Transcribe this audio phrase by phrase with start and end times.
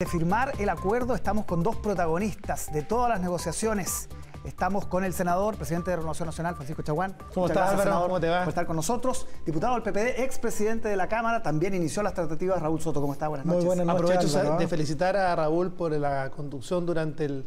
[0.00, 4.08] De firmar el acuerdo estamos con dos protagonistas de todas las negociaciones.
[4.44, 7.16] Estamos con el senador, presidente de Renovación Nacional, Francisco Chaguán.
[7.34, 8.38] ¿Cómo Muchas estás, gracias, senador, ¿Cómo te va?
[8.42, 9.26] Por estar con nosotros.
[9.44, 12.62] Diputado del PPD, expresidente de la Cámara, también inició las tratativas.
[12.62, 13.26] Raúl Soto, ¿cómo está?
[13.26, 13.66] Buenas Muy noches.
[13.66, 14.02] buenas noches.
[14.04, 14.58] Aprovecho Álvaro.
[14.60, 17.44] de felicitar a Raúl por la conducción durante el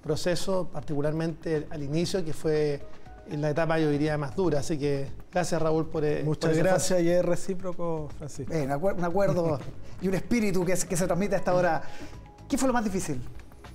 [0.00, 2.80] proceso, particularmente al inicio, que fue
[3.28, 4.60] en la etapa, yo diría, más dura.
[4.60, 8.52] Así que gracias, Raúl, por eh, por Muchas gracias y es recíproco, Francisco.
[8.54, 9.58] Bien, un acuerdo
[10.00, 11.82] y un espíritu que, que se transmite a esta hora.
[12.48, 13.20] ¿Qué fue lo más difícil,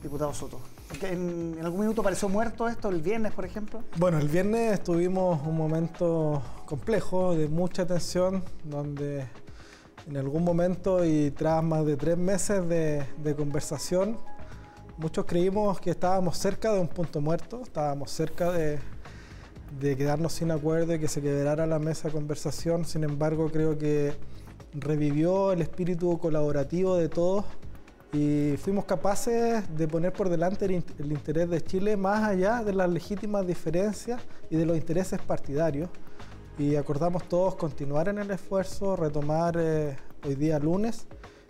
[0.02, 0.59] diputado Soto?
[1.02, 3.84] En, en algún minuto pareció muerto esto, el viernes, por ejemplo.
[3.98, 9.26] Bueno, el viernes tuvimos un momento complejo de mucha tensión, donde
[10.08, 14.18] en algún momento y tras más de tres meses de, de conversación,
[14.98, 18.80] muchos creímos que estábamos cerca de un punto muerto, estábamos cerca de,
[19.80, 22.85] de quedarnos sin acuerdo y que se quebrara la mesa de conversación.
[22.85, 24.13] Sin embargo, creo que
[24.73, 27.45] revivió el espíritu colaborativo de todos
[28.12, 32.63] y fuimos capaces de poner por delante el, in- el interés de Chile más allá
[32.63, 35.90] de las legítimas diferencias y de los intereses partidarios.
[36.60, 41.07] Y acordamos todos continuar en el esfuerzo, retomar eh, hoy día lunes.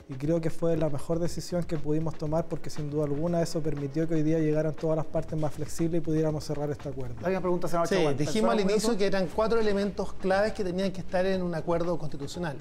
[0.09, 3.61] Y creo que fue la mejor decisión que pudimos tomar porque sin duda alguna eso
[3.61, 7.15] permitió que hoy día llegaran todas las partes más flexibles y pudiéramos cerrar este acuerdo.
[7.23, 10.53] Hay una pregunta, senador Sí, dijimos al ¿Pensó en inicio que eran cuatro elementos claves
[10.53, 12.57] que tenían que estar en un acuerdo constitucional.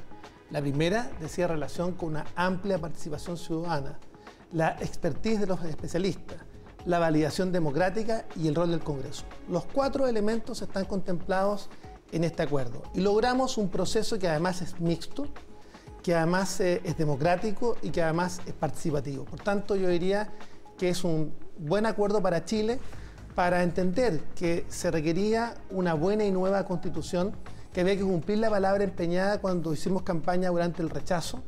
[0.53, 3.99] La primera decía relación con una amplia participación ciudadana,
[4.53, 6.37] la expertise de los especialistas,
[6.85, 9.25] la validación democrática y el rol del Congreso.
[9.49, 11.71] Los cuatro elementos están contemplados
[12.11, 15.27] en este acuerdo y logramos un proceso que además es mixto,
[16.03, 19.25] que además eh, es democrático y que además es participativo.
[19.25, 20.35] Por tanto, yo diría
[20.77, 22.79] que es un buen acuerdo para Chile
[23.35, 27.33] para entender que se requería una buena y nueva constitución,
[27.73, 31.43] que había que cumplir la palabra empeñada cuando hicimos campaña durante el rechazo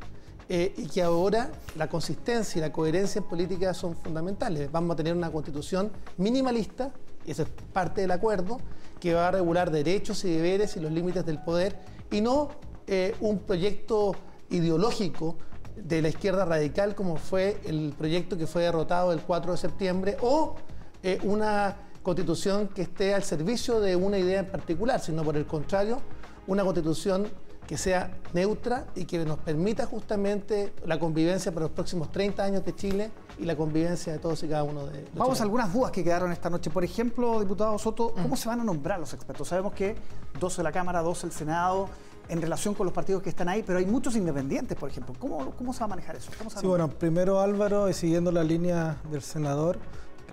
[0.49, 4.71] eh, y que ahora la consistencia y la coherencia en política son fundamentales.
[4.71, 6.93] Vamos a tener una constitución minimalista,
[7.27, 8.59] y eso es parte del acuerdo,
[9.01, 11.79] que va a regular derechos y deberes y los límites del poder,
[12.11, 12.51] y no
[12.87, 14.15] eh, un proyecto
[14.51, 15.37] ideológico
[15.77, 20.17] de la izquierda radical como fue el proyecto que fue derrotado el 4 de septiembre,
[20.21, 20.57] o
[21.03, 25.47] eh, una constitución que esté al servicio de una idea en particular, sino por el
[25.47, 26.01] contrario,
[26.47, 27.27] una constitución
[27.67, 32.65] que sea neutra y que nos permita justamente la convivencia para los próximos 30 años
[32.65, 35.73] de Chile y la convivencia de todos y cada uno de los Vamos a algunas
[35.73, 36.71] dudas que quedaron esta noche.
[36.71, 39.49] Por ejemplo, diputado Soto, ¿cómo se van a nombrar los expertos?
[39.49, 39.97] Sabemos que
[40.39, 41.89] dos de la Cámara, dos del Senado,
[42.29, 45.15] en relación con los partidos que están ahí, pero hay muchos independientes, por ejemplo.
[45.19, 46.31] ¿Cómo, cómo se va a manejar eso?
[46.37, 49.79] ¿Cómo se va a Sí, bueno, primero Álvaro, y siguiendo la línea del senador,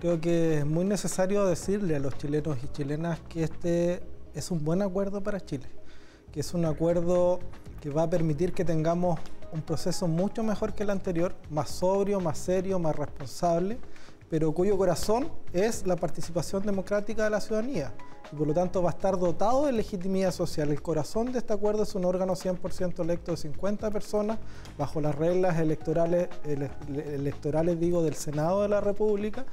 [0.02, 4.02] creo que es muy necesario decirle a los chilenos y chilenas que este
[4.34, 5.68] es un buen acuerdo para Chile,
[6.34, 7.40] que es un acuerdo
[7.80, 9.20] que va a permitir que tengamos
[9.52, 13.78] un proceso mucho mejor que el anterior, más sobrio, más serio, más responsable,
[14.28, 17.94] pero cuyo corazón es la participación democrática de la ciudadanía
[18.32, 20.70] y por lo tanto va a estar dotado de legitimidad social.
[20.70, 24.38] El corazón de este acuerdo es un órgano 100% electo de 50 personas
[24.78, 26.70] bajo las reglas electorales, ele-
[27.14, 29.46] electorales digo, del Senado de la República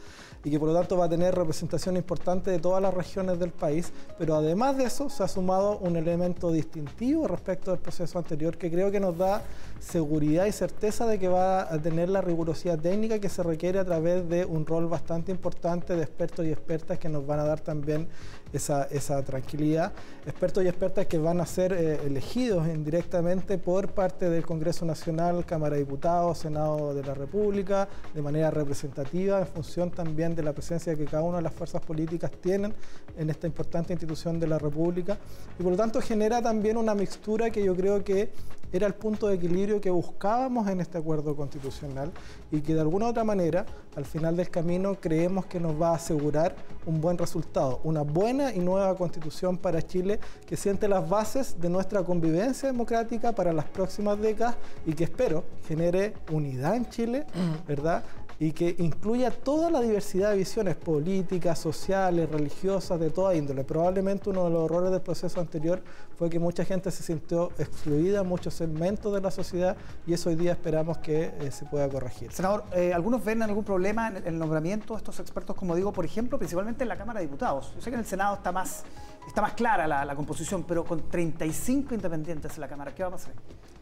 [0.45, 3.51] y que por lo tanto va a tener representación importante de todas las regiones del
[3.51, 8.57] país, pero además de eso se ha sumado un elemento distintivo respecto del proceso anterior
[8.57, 9.43] que creo que nos da
[9.81, 13.85] seguridad y certeza de que va a tener la rigurosidad técnica que se requiere a
[13.85, 17.61] través de un rol bastante importante de expertos y expertas que nos van a dar
[17.61, 18.09] también
[18.53, 19.93] esa, esa tranquilidad.
[20.27, 25.45] Expertos y expertas que van a ser eh, elegidos indirectamente por parte del Congreso Nacional,
[25.45, 30.53] Cámara de Diputados, Senado de la República, de manera representativa en función también de la
[30.53, 32.75] presencia que cada una de las fuerzas políticas tienen
[33.17, 35.19] en esta importante institución de la República.
[35.59, 38.31] Y por lo tanto genera también una mixtura que yo creo que
[38.73, 42.13] era el punto de equilibrio que buscábamos en este acuerdo constitucional
[42.51, 43.65] y que de alguna u otra manera,
[43.97, 46.55] al final del camino, creemos que nos va a asegurar
[46.85, 51.69] un buen resultado, una buena y nueva constitución para Chile que siente las bases de
[51.69, 54.57] nuestra convivencia democrática para las próximas décadas
[54.87, 57.27] y que espero genere unidad en Chile,
[57.67, 58.05] ¿verdad?
[58.41, 63.65] Y que incluya toda la diversidad de visiones políticas, sociales, religiosas, de toda índole.
[63.65, 65.83] Probablemente uno de los errores del proceso anterior
[66.17, 69.77] fue que mucha gente se sintió excluida, muchos segmentos de la sociedad,
[70.07, 72.31] y eso hoy día esperamos que eh, se pueda corregir.
[72.31, 76.05] Senador, eh, ¿algunos ven algún problema en el nombramiento de estos expertos, como digo, por
[76.05, 77.73] ejemplo, principalmente en la Cámara de Diputados?
[77.75, 78.85] Yo sé que en el Senado está más,
[79.27, 83.09] está más clara la, la composición, pero con 35 independientes en la Cámara, ¿qué va
[83.09, 83.33] a pasar?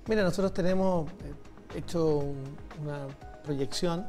[0.09, 3.07] Mira, nosotros tenemos eh, hecho un- una
[3.45, 4.07] proyección,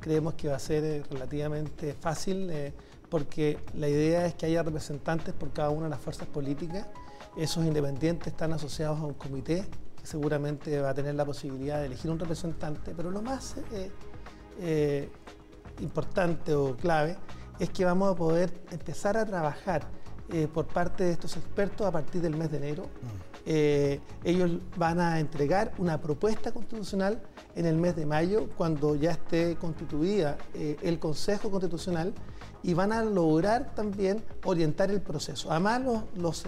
[0.00, 2.72] creemos que va a ser eh, relativamente fácil eh,
[3.08, 6.86] porque la idea es que haya representantes por cada una de las fuerzas políticas.
[7.36, 9.64] Esos independientes están asociados a un comité
[9.98, 13.90] que seguramente va a tener la posibilidad de elegir un representante, pero lo más eh,
[14.60, 15.08] eh,
[15.80, 17.16] importante o clave
[17.58, 19.86] es que vamos a poder empezar a trabajar
[20.30, 22.82] eh, por parte de estos expertos a partir del mes de enero.
[22.82, 23.28] Mm.
[23.46, 27.22] Eh, ellos van a entregar una propuesta constitucional
[27.54, 32.14] en el mes de mayo, cuando ya esté constituida el Consejo Constitucional,
[32.62, 35.50] y van a lograr también orientar el proceso.
[35.50, 35.82] Además,
[36.16, 36.44] los,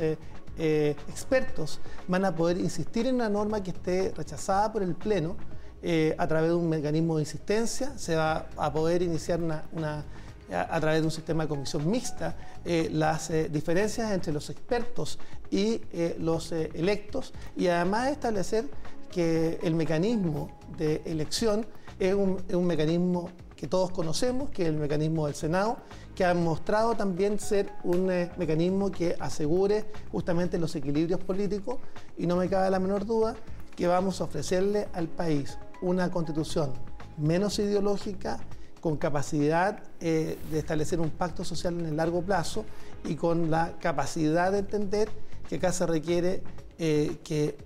[0.58, 5.36] expertos van a poder insistir en una norma que esté rechazada por el Pleno,
[5.82, 10.04] eh, a través de un mecanismo de insistencia, se va a poder iniciar una,
[10.52, 12.36] a, través de un sistema de comisión mixta
[12.66, 15.18] eh, las eh, diferencias entre los expertos
[15.50, 15.80] y
[16.18, 18.68] los electos y además establecer
[19.10, 21.66] que el mecanismo de elección
[22.00, 25.76] es un, un mecanismo que todos conocemos, que es el mecanismo del Senado,
[26.14, 28.06] que ha mostrado también ser un
[28.36, 31.78] mecanismo que asegure justamente los equilibrios políticos.
[32.16, 33.36] Y no me cabe la menor duda
[33.76, 36.72] que vamos a ofrecerle al país una constitución
[37.18, 38.40] menos ideológica,
[38.80, 42.64] con capacidad eh, de establecer un pacto social en el largo plazo
[43.04, 45.10] y con la capacidad de entender
[45.48, 46.42] que acá se requiere
[46.78, 47.56] eh, que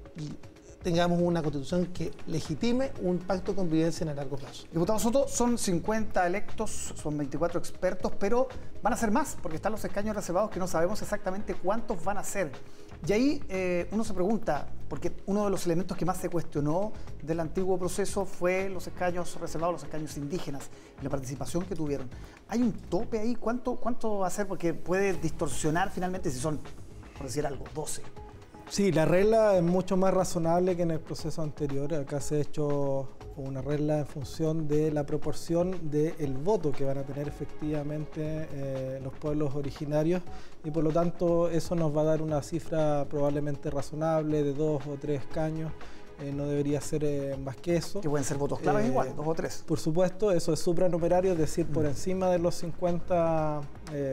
[0.84, 4.66] tengamos una constitución que legitime un pacto de convivencia en el largo plazo.
[4.70, 8.48] Diputado Soto, son 50 electos, son 24 expertos, pero
[8.82, 12.18] van a ser más, porque están los escaños reservados que no sabemos exactamente cuántos van
[12.18, 12.52] a ser.
[13.06, 16.92] Y ahí eh, uno se pregunta, porque uno de los elementos que más se cuestionó
[17.22, 20.68] del antiguo proceso fue los escaños reservados, los escaños indígenas,
[21.02, 22.10] la participación que tuvieron.
[22.48, 23.36] ¿Hay un tope ahí?
[23.36, 24.46] ¿Cuánto, cuánto va a ser?
[24.46, 26.60] Porque puede distorsionar finalmente si son,
[27.16, 28.23] por decir algo, 12.
[28.68, 31.94] Sí, la regla es mucho más razonable que en el proceso anterior.
[31.94, 36.98] Acá se ha hecho una regla en función de la proporción del voto que van
[36.98, 40.22] a tener efectivamente eh, los pueblos originarios
[40.64, 44.86] y por lo tanto eso nos va a dar una cifra probablemente razonable de dos
[44.86, 45.72] o tres escaños
[46.20, 48.00] eh, no debería ser eh, más que eso.
[48.00, 49.64] Que pueden ser votos claves eh, igual, dos o tres.
[49.66, 51.88] Por supuesto, eso es supranumerario, es decir, por mm.
[51.88, 53.60] encima de los 50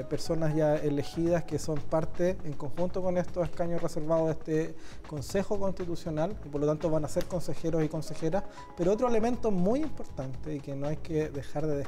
[0.09, 4.75] personas ya elegidas que son parte en conjunto con estos escaños reservados de este
[5.07, 8.43] Consejo Constitucional y por lo tanto van a ser consejeros y consejeras.
[8.77, 11.83] Pero otro elemento muy importante y que no hay que dejar de,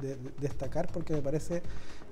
[0.00, 1.62] de destacar porque me parece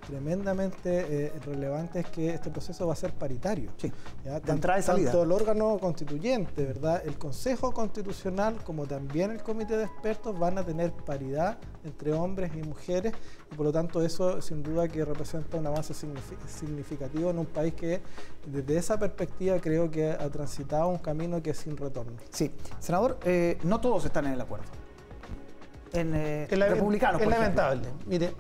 [0.07, 3.71] tremendamente relevante es que este proceso va a ser paritario.
[3.77, 3.93] Sí,
[4.25, 4.37] ¿ya?
[4.37, 5.11] entrada y salida.
[5.11, 7.03] Tanto el órgano constituyente, ¿verdad?
[7.05, 12.53] el Consejo Constitucional como también el Comité de Expertos van a tener paridad entre hombres
[12.55, 13.13] y mujeres
[13.51, 17.75] y por lo tanto eso sin duda que representa un avance significativo en un país
[17.75, 18.01] que
[18.47, 22.13] desde esa perspectiva creo que ha transitado un camino que es sin retorno.
[22.31, 24.67] Sí, senador, eh, no todos están en el acuerdo.
[25.93, 27.21] En eh, republicanos.
[27.21, 27.89] Es lamentable.
[28.07, 28.35] Mire,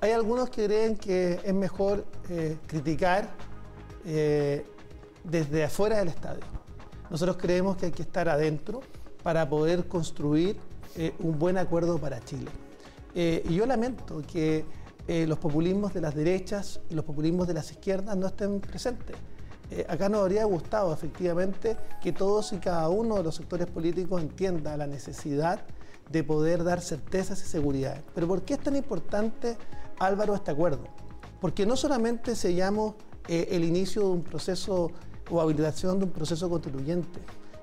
[0.00, 3.28] hay algunos que creen que es mejor eh, criticar
[5.24, 6.44] desde afuera del estadio
[7.10, 8.80] nosotros creemos que hay que estar adentro
[9.22, 10.56] para poder construir
[10.96, 12.50] eh, un buen acuerdo para Chile.
[13.14, 14.64] Eh, y yo lamento que
[15.06, 19.16] eh, los populismos de las derechas y los populismos de las izquierdas no estén presentes.
[19.88, 24.76] acá nos habría gustado efectivamente que todos y cada uno de los sectores políticos entienda
[24.76, 25.60] la necesidad
[26.10, 28.00] de poder dar certezas y seguridad.
[28.14, 29.56] Pero ¿por qué es tan importante,
[29.98, 30.84] Álvaro, este acuerdo?
[31.40, 32.94] Porque no solamente sellamos
[33.28, 34.92] el inicio de un proceso
[35.30, 37.20] o habilitación de un proceso constituyente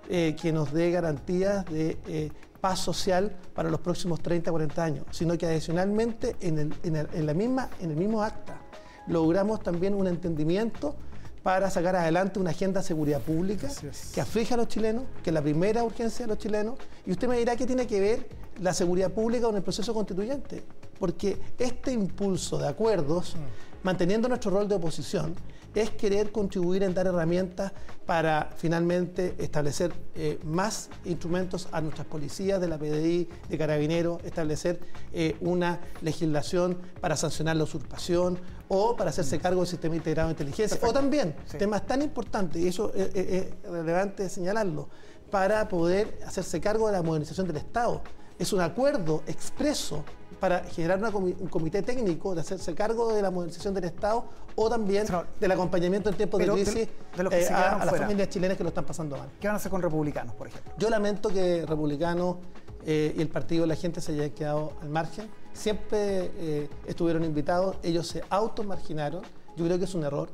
[0.10, 5.06] eh, que nos dé garantías de eh, paz social para los próximos 30, 40 años,
[5.12, 8.60] sino que adicionalmente en el, la misma, en el mismo acta
[9.08, 10.96] logramos también un entendimiento
[11.42, 13.70] para sacar adelante una agenda de seguridad pública
[14.13, 16.75] que aflige a los chilenos, que es la primera urgencia de los chilenos.
[17.06, 18.30] Y usted me dirá qué tiene que ver
[18.62, 20.63] la seguridad pública con el proceso constituyente.
[21.00, 23.86] Porque este impulso de acuerdos, mm.
[23.86, 25.36] manteniendo nuestro rol de oposición,
[25.76, 27.72] es querer contribuir en dar herramientas
[28.06, 34.80] para finalmente establecer eh, más instrumentos a nuestras policías de la PDI, de Carabineros, establecer
[35.14, 40.34] eh, una legislación para sancionar la usurpación o para hacerse cargo del sistema integrado de
[40.34, 40.78] inteligencia.
[40.84, 44.90] O también, temas tan importantes, y eso es relevante señalarlo,
[45.30, 48.04] para poder hacerse cargo de la modernización del Estado.
[48.40, 50.04] Es un acuerdo expreso
[50.40, 54.25] para generar un comité técnico de hacerse cargo de la modernización del Estado
[54.56, 55.06] o también
[55.40, 56.88] del acompañamiento en tiempos de crisis
[57.32, 59.30] eh, a, las familias chilenas que lo están pasando mal.
[59.40, 60.74] ¿Qué van a hacer con republicanos, por ejemplo?
[60.78, 62.38] Yo lamento que republicanos
[62.86, 65.30] eh, y el partido de la gente se hayan quedado al margen.
[65.54, 69.22] Siempre eh, estuvieron invitados, ellos se automarginaron.
[69.56, 70.30] Yo creo que es un error.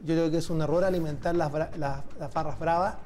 [0.00, 1.52] Yo creo que es un error alimentar las,
[2.32, 2.96] farras bravas.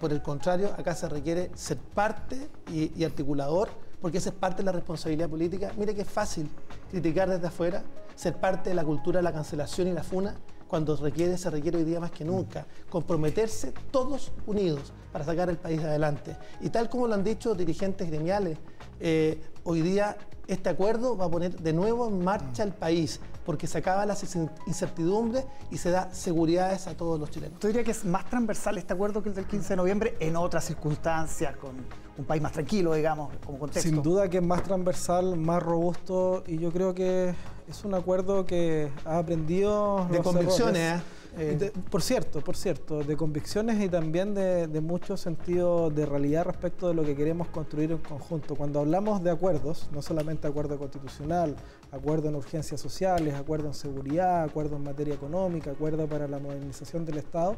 [0.00, 3.68] Por el contrario, acá se requiere ser parte y articulador
[4.00, 5.72] porque esa es parte de la responsabilidad política.
[5.76, 6.48] Mire que es fácil
[6.90, 7.82] criticar desde afuera,
[8.14, 10.34] ser parte de la cultura de la cancelación y la funa,
[10.68, 15.56] cuando requiere, se requiere hoy día más que nunca, comprometerse todos unidos para sacar el
[15.56, 16.36] país adelante.
[16.60, 18.56] Y tal como lo han dicho dirigentes gremiales,
[19.00, 20.16] eh, hoy día
[20.50, 24.24] este acuerdo va a poner de nuevo en marcha el país, porque se acaban las
[24.66, 27.60] incertidumbres y se da seguridades a todos los chilenos.
[27.60, 30.36] ¿Tú dirías que es más transversal este acuerdo que el del 15 de noviembre en
[30.36, 31.70] otras circunstancias, con
[32.18, 33.88] un país más tranquilo, digamos, como contexto?
[33.88, 37.32] Sin duda que es más transversal, más robusto y yo creo que
[37.68, 40.08] es un acuerdo que ha aprendido...
[40.10, 41.02] De convicciones, ¿eh?
[41.38, 46.44] Eh, por cierto, por cierto, de convicciones y también de, de mucho sentido de realidad
[46.44, 48.56] respecto de lo que queremos construir en conjunto.
[48.56, 51.54] Cuando hablamos de acuerdos, no solamente acuerdo constitucional,
[51.92, 57.04] acuerdo en urgencias sociales, acuerdo en seguridad, acuerdo en materia económica, acuerdo para la modernización
[57.04, 57.56] del Estado,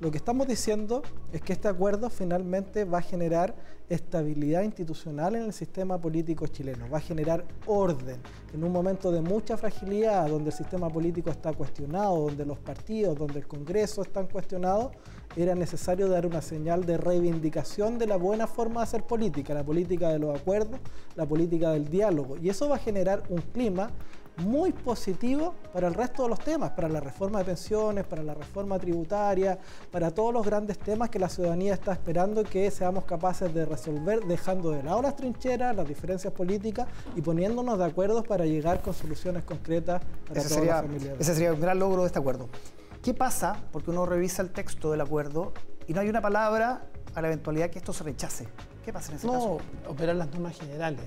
[0.00, 3.54] lo que estamos diciendo es que este acuerdo finalmente va a generar
[3.88, 8.18] estabilidad institucional en el sistema político chileno, va a generar orden
[8.54, 13.18] en un momento de mucha fragilidad, donde el sistema político está cuestionado, donde los partidos,
[13.20, 14.92] donde el Congreso están cuestionados,
[15.36, 19.62] era necesario dar una señal de reivindicación de la buena forma de hacer política, la
[19.62, 20.80] política de los acuerdos,
[21.14, 22.36] la política del diálogo.
[22.38, 23.90] Y eso va a generar un clima
[24.38, 28.34] muy positivo para el resto de los temas, para la reforma de pensiones, para la
[28.34, 29.58] reforma tributaria,
[29.90, 34.24] para todos los grandes temas que la ciudadanía está esperando que seamos capaces de resolver,
[34.24, 38.94] dejando de lado las trincheras, las diferencias políticas y poniéndonos de acuerdo para llegar con
[38.94, 41.20] soluciones concretas para ese todas sería, las familias.
[41.20, 42.48] Ese sería un gran logro de este acuerdo.
[43.02, 43.56] ¿Qué pasa?
[43.72, 45.54] Porque uno revisa el texto del acuerdo
[45.86, 46.82] y no hay una palabra
[47.14, 48.46] a la eventualidad que esto se rechace.
[48.84, 49.58] ¿Qué pasa en ese caso?
[49.84, 51.00] No, operar las normas generales.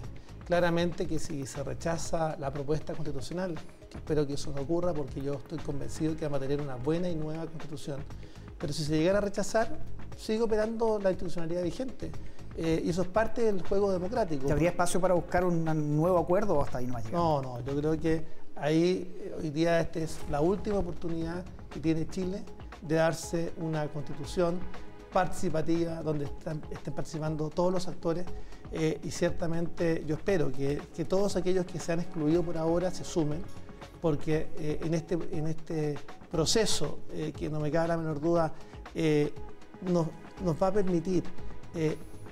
[0.46, 3.54] Claramente que si se rechaza la propuesta constitucional,
[3.92, 6.78] que espero que eso no ocurra porque yo estoy convencido que vamos a tener una
[6.78, 8.04] buena y nueva constitución,
[8.58, 9.78] pero si se llegara a rechazar,
[10.18, 12.12] sigue operando la institucionalidad vigente.
[12.58, 14.52] Eh, y eso es parte del juego democrático.
[14.52, 15.64] ¿Habría espacio para buscar un
[15.96, 17.42] nuevo acuerdo o hasta ahí no ha llegado?
[17.42, 21.80] No, no, yo creo que ahí eh, hoy día esta es la última oportunidad que
[21.80, 22.44] tiene Chile
[22.82, 24.60] de darse una constitución
[25.12, 28.26] participativa donde estén participando todos los actores
[28.72, 32.90] eh, y ciertamente yo espero que, que, todos aquellos que se han excluido por ahora
[32.90, 33.42] se sumen
[34.02, 35.96] porque eh, en, este, en este
[36.32, 38.54] proceso, eh, que no me cabe la menor duda,
[39.82, 40.08] nos,
[40.44, 41.24] nos, va a permitir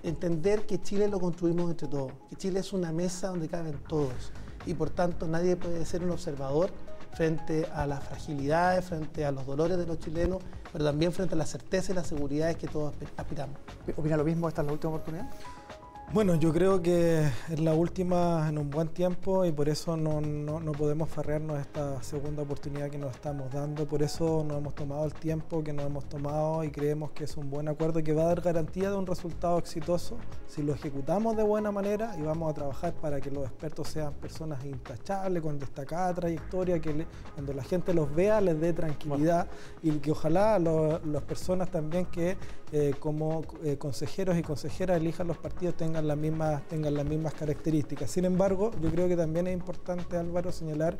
[0.03, 4.31] entender que Chile lo construimos entre todos, que Chile es una mesa donde caben todos
[4.65, 6.71] y por tanto nadie puede ser un observador
[7.13, 10.39] frente a las fragilidades, frente a los dolores de los chilenos,
[10.71, 13.57] pero también frente a la certeza y las seguridades que todos aspiramos.
[13.95, 14.47] ¿Opina lo mismo?
[14.47, 15.29] ¿Esta es la última oportunidad?
[16.13, 20.19] Bueno, yo creo que es la última en un buen tiempo y por eso no,
[20.19, 23.87] no, no, podemos farrearnos esta segunda oportunidad que nos estamos dando.
[23.87, 27.37] Por eso nos hemos tomado el tiempo que nos hemos tomado y creemos que es
[27.37, 31.37] un buen acuerdo que va a dar garantía de un resultado exitoso si lo ejecutamos
[31.37, 35.59] de buena manera y vamos a trabajar para que los expertos sean personas intachables, con
[35.59, 39.47] destacada trayectoria, que le, cuando la gente los vea les dé tranquilidad
[39.81, 39.97] bueno.
[39.97, 42.35] y que ojalá las personas también que
[42.73, 47.33] eh, como eh, consejeros y consejeras elijan los partidos tengan las, mismas, tengan las mismas
[47.33, 48.09] características.
[48.11, 50.97] Sin embargo, yo creo que también es importante, Álvaro, señalar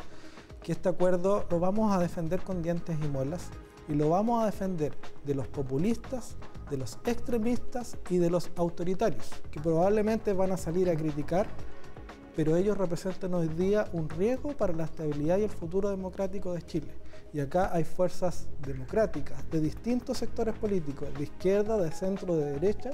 [0.62, 3.50] que este acuerdo lo vamos a defender con dientes y muelas
[3.88, 4.94] y lo vamos a defender
[5.26, 6.36] de los populistas,
[6.70, 11.48] de los extremistas y de los autoritarios, que probablemente van a salir a criticar,
[12.36, 16.62] pero ellos representan hoy día un riesgo para la estabilidad y el futuro democrático de
[16.62, 16.94] Chile.
[17.34, 22.92] Y acá hay fuerzas democráticas de distintos sectores políticos, de izquierda, de centro, de derecha,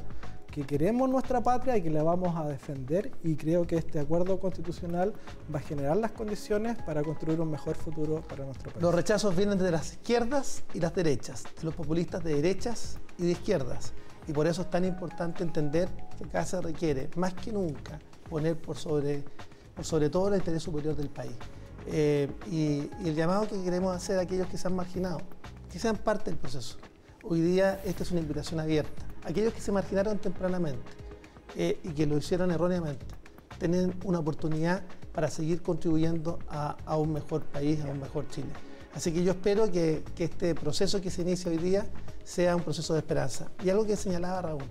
[0.58, 4.40] que queremos nuestra patria y que la vamos a defender y creo que este acuerdo
[4.40, 5.14] constitucional
[5.54, 8.82] va a generar las condiciones para construir un mejor futuro para nuestro país.
[8.82, 13.26] Los rechazos vienen de las izquierdas y las derechas, de los populistas de derechas y
[13.26, 13.94] de izquierdas.
[14.28, 18.60] Y por eso es tan importante entender que acá se requiere, más que nunca, poner
[18.60, 19.24] por sobre,
[19.82, 21.36] sobre todo el interés superior del país.
[21.86, 25.20] Eh, y, y, el llamado que queremos hacer a aquellos que se han marginado,
[25.72, 26.78] que sean parte del proceso.
[27.24, 29.07] Hoy día esta es una invitación abierta.
[29.28, 30.90] Aquellos que se marginaron tempranamente
[31.56, 33.06] eh, y que lo hicieron erróneamente,
[33.60, 38.48] tienen una oportunidad para seguir contribuyendo a, un mejor país, a un mejor Chile.
[38.94, 41.86] Así que yo espero que, este proceso que se inicia hoy día
[42.24, 43.52] sea un proceso de esperanza.
[43.64, 44.64] Y algo que señalaba Raúl,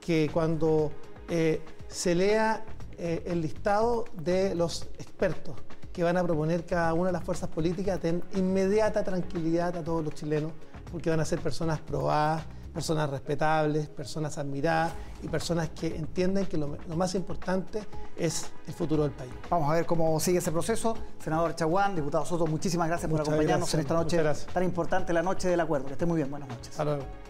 [0.00, 0.90] que cuando
[1.28, 2.64] eh, se lea
[2.98, 5.54] eh, el listado de los expertos
[5.92, 10.04] que van a proponer cada una de las fuerzas políticas, den inmediata tranquilidad a todos
[10.04, 10.50] los chilenos,
[10.90, 16.58] porque van a ser personas probadas, personas respetables, personas admiradas y personas que entienden que
[16.58, 17.84] lo, lo, más importante
[18.16, 19.32] es el futuro del país.
[19.48, 20.96] Vamos a ver cómo sigue ese proceso.
[21.22, 23.74] Senador Chaguán, diputado Soto, muchísimas gracias Muchas por acompañarnos gracias.
[23.74, 23.94] en esta
[24.26, 25.86] noche tan importante, la noche del acuerdo.
[25.86, 26.70] Que esté muy bien, buenas noches.
[26.70, 27.23] Hasta luego.